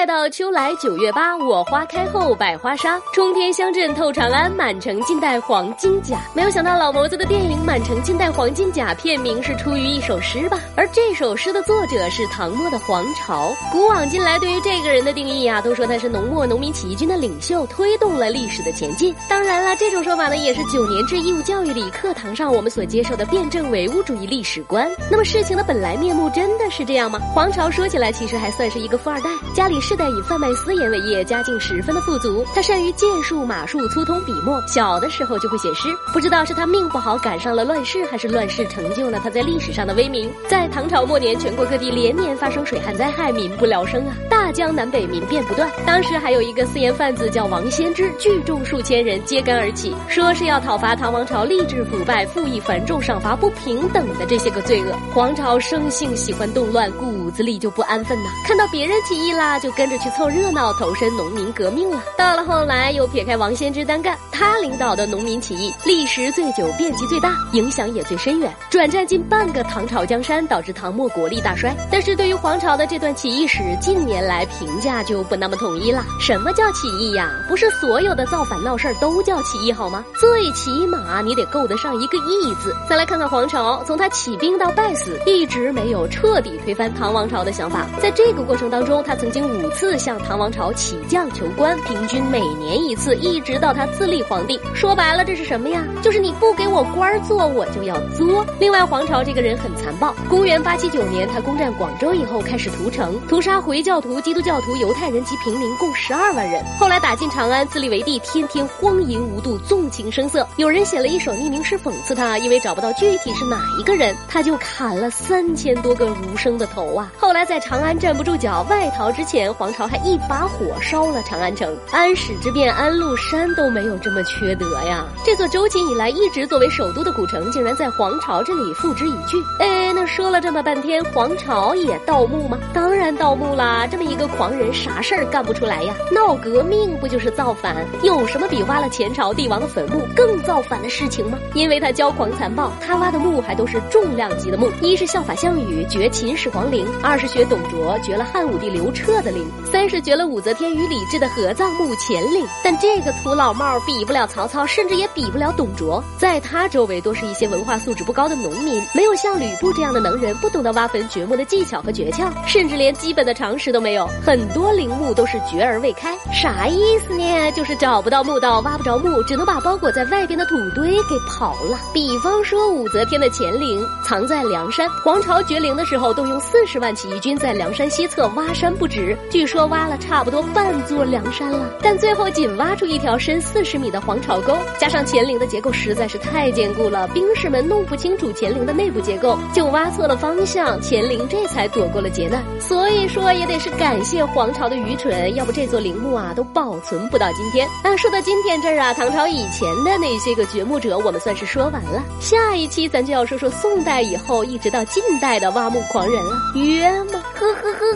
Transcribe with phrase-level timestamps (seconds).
[0.00, 6.18] 待到秋来九月八，我花开后百花杀，冲天香阵透长安，满城尽带黄金甲。
[6.34, 10.58] 没有想到老谋子的电影《满城尽带黄金甲》片名是出于一首诗吧？
[10.74, 13.54] 而这首诗的作者是唐末的黄巢。
[13.70, 19.14] 古往今来，对于这个人的定义啊，都说他是农末农民起义军的领袖，推动了历史的前进。
[19.28, 24.90] 当然了，这种说法呢，也是九年制义务教育里课堂上我们所接受的辩证唯物主义历史观。
[25.10, 27.20] 那么事情的本来面目真的是这样吗？
[27.34, 29.89] 黄巢说起来，其实还算是一个富二代，家里是。
[29.90, 32.46] 世代以贩卖私盐为业，家境十分的富足。
[32.54, 34.62] 他善于剑术、马术，粗通笔墨。
[34.64, 35.88] 小的时候就会写诗。
[36.12, 40.32] 不知道是他命不好赶上了乱世，还是乱世成就了他在历史上的威名。
[40.48, 44.14] 在唐朝末年，全国各地连年发生水旱灾害，民不聊生啊！
[44.30, 45.68] 大江南北民变不断。
[45.84, 54.96] 当时还有一个私盐贩子叫王先知，聚众数千人揭竿而起，说是要讨伐唐王朝吏治腐败、赋役繁重、赏罚不平等的这些个罪恶。
[55.12, 58.30] 皇朝生性喜欢动乱，骨子里就不安分呐。
[58.46, 59.68] 看到别人起义啦，就。
[59.80, 62.04] 跟着去凑热闹，投身农民革命了。
[62.14, 71.74] 到了后来，又撇开王先知单干，他领导的农民起义，历时最久，遍及最大，影响也最深远，转战近半个唐朝江山，导致唐末国力大衰。
[71.90, 76.04] 但是对于黄巢的这段起义史，近年来评价就不那么统一了。
[76.20, 77.30] 什么叫起义呀？
[77.48, 80.04] 不是所有的造反闹事儿都叫起义好吗？
[80.20, 82.76] 最起码你得够得上一个义字。
[82.86, 87.86] 再来看看黄巢，从他起兵到败死，一直没有彻底推翻唐王朝的想法。
[87.98, 94.58] 在这个过程当中，他曾经五次向唐王朝起降求官，平均每年一次，一直到他自立皇帝。
[94.74, 95.84] 说白了，这是什么呀？
[96.02, 98.44] 就是你不给我官做，我就要作。
[98.58, 100.14] 另外，黄巢这个人很残暴。
[100.28, 106.62] 公元八七九年，他攻占广州以后，开始屠城，屠杀回教徒、基督教徒、犹太人及平民共十二万人。
[106.78, 110.46] 后来打进长安，自立为帝，天天荒淫无度，纵情声色。
[110.56, 117.10] 有人写了一首匿名诗讽刺他，因为找不到具体是哪一个人，他就砍了三千多个儒生的头啊。
[117.18, 119.49] 后来在长安站不住脚，外逃之前。
[119.52, 125.04] 黄巢还一把火烧了长安城，安史之变，安禄山都没有这么缺德呀！
[125.24, 129.42] 这座周秦以来一直作为首都的古城，竟然在黄巢这里付之一炬。
[129.58, 132.58] 哎，那说了这么半天，黄巢也盗墓吗？
[132.72, 133.86] 当然盗墓啦！
[133.86, 135.94] 这么一个狂人，啥事儿干不出来呀？
[136.12, 137.76] 闹革命不就是造反？
[138.02, 141.38] 有什么比挖了前朝帝王的坟墓更造反的事情吗？
[141.54, 149.39] 因为他骄狂残暴，他挖的墓还都是重量级的墓，一是效法项羽掘秦始皇陵，二是学董卓掘了汉武帝刘彻的陵。
[149.70, 156.02] 三是掘了武则天与李治的合葬墓乾陵，但这个土老帽比不了曹操，甚至也比不了董卓。
[156.18, 164.08] 在他周围都是一些文化素质不高的农民，没有像吕布这样的能人，不懂得挖坟掘墓的技巧和诀窍，甚至连基本的常识都没有。
[164.24, 167.52] 很多陵墓都是掘而未开，啥意思呢？
[167.52, 171.78] 就是找不到墓道，挖不着墓，只能把包裹在外边的土堆给刨了。
[171.92, 179.16] 比方说武则天的乾陵藏在梁山，皇朝掘陵的时候动用四十万起义军在梁山西侧挖山不止。
[179.30, 192.42] 据说挖了差不多半座梁山了，但最后仅挖出一条深四十米的黄巢沟，加上乾陵的结构实在是太坚固了，兵士们弄不清楚乾陵的内部结构，就挖错了方向，乾陵这才躲过了劫难。
[192.58, 197.68] 所以说也得是感谢黄巢的愚蠢，要不这座陵墓啊都保存不到今天。
[197.84, 202.02] 那说到今天这儿啊，唐朝以前的那些个掘墓者，我们算是说完了。
[202.18, 207.22] 下一期咱就要说说宋代以后一直到近代的挖墓狂人了，约吗？
[207.34, 207.89] 呵呵呵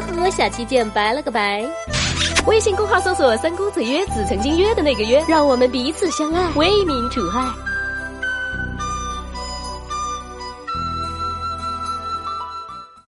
[0.00, 0.88] 呵呵，下期见。
[0.90, 1.64] 拜了个拜！
[2.46, 7.40] 微信公号搜索“三公子约子”，曾经约的那个约，让我们彼此相爱，为民除害。